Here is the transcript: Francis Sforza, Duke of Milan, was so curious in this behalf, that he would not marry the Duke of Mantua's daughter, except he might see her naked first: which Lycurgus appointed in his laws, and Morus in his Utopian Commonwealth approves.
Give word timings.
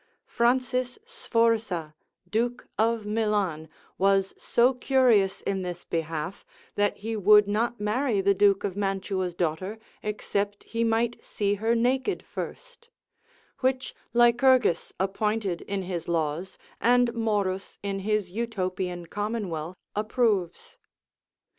Francis 0.25 0.97
Sforza, 1.05 1.93
Duke 2.27 2.67
of 2.75 3.05
Milan, 3.05 3.69
was 3.99 4.33
so 4.35 4.73
curious 4.73 5.41
in 5.41 5.61
this 5.61 5.83
behalf, 5.85 6.43
that 6.73 6.97
he 6.97 7.15
would 7.15 7.47
not 7.47 7.79
marry 7.79 8.19
the 8.19 8.33
Duke 8.33 8.63
of 8.63 8.75
Mantua's 8.75 9.35
daughter, 9.35 9.77
except 10.01 10.63
he 10.63 10.83
might 10.83 11.23
see 11.23 11.53
her 11.53 11.75
naked 11.75 12.23
first: 12.23 12.89
which 13.59 13.93
Lycurgus 14.11 14.91
appointed 14.99 15.61
in 15.61 15.83
his 15.83 16.07
laws, 16.07 16.57
and 16.79 17.13
Morus 17.13 17.77
in 17.83 17.99
his 17.99 18.31
Utopian 18.31 19.05
Commonwealth 19.05 19.77
approves. 19.95 20.79